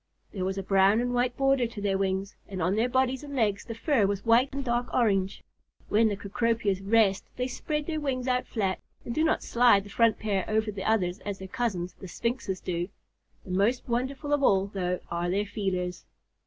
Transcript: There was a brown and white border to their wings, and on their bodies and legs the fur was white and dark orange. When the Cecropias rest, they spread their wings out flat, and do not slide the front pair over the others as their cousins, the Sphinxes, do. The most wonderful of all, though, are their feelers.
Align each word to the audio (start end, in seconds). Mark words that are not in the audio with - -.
There 0.31 0.45
was 0.45 0.57
a 0.57 0.63
brown 0.63 0.99
and 0.99 1.13
white 1.13 1.37
border 1.37 1.67
to 1.67 1.79
their 1.79 1.95
wings, 1.95 2.35
and 2.47 2.59
on 2.59 2.73
their 2.75 2.89
bodies 2.89 3.23
and 3.23 3.35
legs 3.35 3.63
the 3.65 3.75
fur 3.75 4.07
was 4.07 4.25
white 4.25 4.51
and 4.51 4.65
dark 4.65 4.91
orange. 4.91 5.43
When 5.89 6.07
the 6.07 6.17
Cecropias 6.17 6.81
rest, 6.81 7.23
they 7.35 7.45
spread 7.47 7.85
their 7.85 7.99
wings 7.99 8.27
out 8.27 8.47
flat, 8.47 8.79
and 9.05 9.13
do 9.13 9.23
not 9.23 9.43
slide 9.43 9.83
the 9.83 9.91
front 9.91 10.17
pair 10.17 10.43
over 10.49 10.71
the 10.71 10.85
others 10.89 11.19
as 11.19 11.37
their 11.37 11.47
cousins, 11.47 11.93
the 11.93 12.07
Sphinxes, 12.07 12.59
do. 12.61 12.89
The 13.45 13.51
most 13.51 13.87
wonderful 13.87 14.33
of 14.33 14.41
all, 14.41 14.65
though, 14.73 15.01
are 15.11 15.29
their 15.29 15.45
feelers. 15.45 16.03